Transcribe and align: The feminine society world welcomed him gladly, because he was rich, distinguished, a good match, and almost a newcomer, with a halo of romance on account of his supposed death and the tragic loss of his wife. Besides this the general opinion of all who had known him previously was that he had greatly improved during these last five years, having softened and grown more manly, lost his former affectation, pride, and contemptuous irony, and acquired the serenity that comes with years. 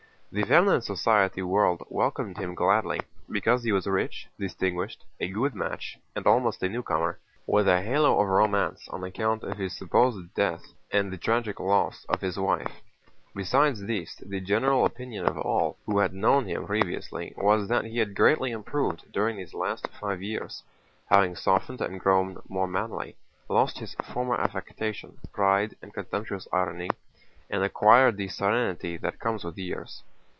The 0.33 0.43
feminine 0.43 0.79
society 0.81 1.41
world 1.41 1.83
welcomed 1.89 2.37
him 2.37 2.55
gladly, 2.55 3.01
because 3.29 3.63
he 3.65 3.73
was 3.73 3.85
rich, 3.85 4.27
distinguished, 4.39 5.03
a 5.19 5.27
good 5.27 5.53
match, 5.53 5.99
and 6.15 6.25
almost 6.25 6.63
a 6.63 6.69
newcomer, 6.69 7.19
with 7.45 7.67
a 7.67 7.81
halo 7.81 8.17
of 8.17 8.29
romance 8.29 8.87
on 8.87 9.03
account 9.03 9.43
of 9.43 9.57
his 9.57 9.75
supposed 9.77 10.33
death 10.33 10.63
and 10.89 11.11
the 11.11 11.17
tragic 11.17 11.59
loss 11.59 12.05
of 12.07 12.21
his 12.21 12.39
wife. 12.39 12.79
Besides 13.35 13.81
this 13.83 14.15
the 14.25 14.39
general 14.39 14.85
opinion 14.85 15.25
of 15.27 15.37
all 15.37 15.75
who 15.85 15.97
had 15.99 16.13
known 16.13 16.45
him 16.45 16.65
previously 16.65 17.33
was 17.35 17.67
that 17.67 17.83
he 17.83 17.97
had 17.97 18.15
greatly 18.15 18.51
improved 18.51 19.11
during 19.11 19.35
these 19.35 19.53
last 19.53 19.85
five 19.99 20.23
years, 20.23 20.63
having 21.07 21.35
softened 21.35 21.81
and 21.81 21.99
grown 21.99 22.41
more 22.47 22.67
manly, 22.67 23.17
lost 23.49 23.79
his 23.79 23.95
former 23.95 24.35
affectation, 24.35 25.17
pride, 25.33 25.75
and 25.81 25.93
contemptuous 25.93 26.47
irony, 26.53 26.89
and 27.49 27.63
acquired 27.63 28.15
the 28.15 28.29
serenity 28.29 28.95
that 28.95 29.19
comes 29.19 29.43
with 29.43 29.57
years. 29.57 30.03